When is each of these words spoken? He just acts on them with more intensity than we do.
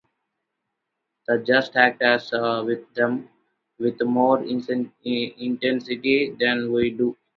He 1.29 1.37
just 1.43 1.75
acts 1.75 2.33
on 2.33 2.85
them 2.95 3.29
with 3.77 4.01
more 4.01 4.43
intensity 4.43 6.35
than 6.39 6.71
we 6.71 6.89
do. 6.89 7.15